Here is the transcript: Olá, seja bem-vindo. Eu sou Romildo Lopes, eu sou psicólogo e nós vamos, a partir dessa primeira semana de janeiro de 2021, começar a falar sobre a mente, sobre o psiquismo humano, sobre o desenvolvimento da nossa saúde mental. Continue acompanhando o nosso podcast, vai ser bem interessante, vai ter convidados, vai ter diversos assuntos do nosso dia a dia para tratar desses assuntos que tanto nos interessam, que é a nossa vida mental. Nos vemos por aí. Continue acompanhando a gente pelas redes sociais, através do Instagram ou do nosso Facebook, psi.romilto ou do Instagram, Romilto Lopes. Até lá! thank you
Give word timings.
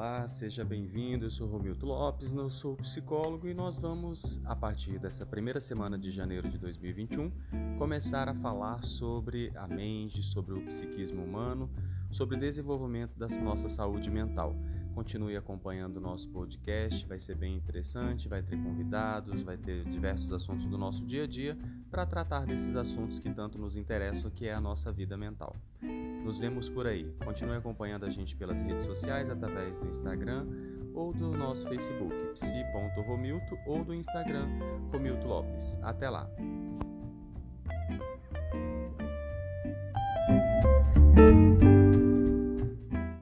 Olá, 0.00 0.26
seja 0.26 0.64
bem-vindo. 0.64 1.26
Eu 1.26 1.30
sou 1.30 1.46
Romildo 1.46 1.84
Lopes, 1.84 2.32
eu 2.32 2.48
sou 2.48 2.74
psicólogo 2.74 3.46
e 3.46 3.52
nós 3.52 3.76
vamos, 3.76 4.40
a 4.46 4.56
partir 4.56 4.98
dessa 4.98 5.26
primeira 5.26 5.60
semana 5.60 5.98
de 5.98 6.10
janeiro 6.10 6.48
de 6.48 6.56
2021, 6.56 7.30
começar 7.76 8.26
a 8.26 8.34
falar 8.34 8.82
sobre 8.82 9.52
a 9.54 9.68
mente, 9.68 10.22
sobre 10.22 10.54
o 10.54 10.64
psiquismo 10.64 11.22
humano, 11.22 11.68
sobre 12.10 12.38
o 12.38 12.40
desenvolvimento 12.40 13.18
da 13.18 13.28
nossa 13.42 13.68
saúde 13.68 14.10
mental. 14.10 14.56
Continue 14.94 15.36
acompanhando 15.36 15.98
o 15.98 16.00
nosso 16.00 16.30
podcast, 16.30 17.04
vai 17.04 17.18
ser 17.18 17.34
bem 17.34 17.54
interessante, 17.54 18.26
vai 18.26 18.42
ter 18.42 18.56
convidados, 18.56 19.42
vai 19.42 19.58
ter 19.58 19.84
diversos 19.84 20.32
assuntos 20.32 20.64
do 20.64 20.78
nosso 20.78 21.04
dia 21.04 21.24
a 21.24 21.26
dia 21.26 21.58
para 21.90 22.06
tratar 22.06 22.46
desses 22.46 22.74
assuntos 22.74 23.18
que 23.18 23.28
tanto 23.28 23.58
nos 23.58 23.76
interessam, 23.76 24.30
que 24.30 24.46
é 24.46 24.54
a 24.54 24.62
nossa 24.62 24.90
vida 24.90 25.14
mental. 25.18 25.54
Nos 26.24 26.38
vemos 26.38 26.68
por 26.68 26.86
aí. 26.86 27.12
Continue 27.24 27.56
acompanhando 27.56 28.06
a 28.06 28.10
gente 28.10 28.36
pelas 28.36 28.60
redes 28.62 28.84
sociais, 28.84 29.28
através 29.30 29.76
do 29.78 29.88
Instagram 29.88 30.46
ou 30.94 31.12
do 31.12 31.30
nosso 31.30 31.68
Facebook, 31.68 32.14
psi.romilto 32.34 33.58
ou 33.66 33.84
do 33.84 33.94
Instagram, 33.94 34.46
Romilto 34.92 35.26
Lopes. 35.26 35.78
Até 35.82 36.10
lá! 36.10 36.28
thank 41.16 41.30
you 41.34 41.49